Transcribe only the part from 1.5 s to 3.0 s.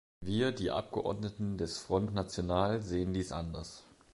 des Front national,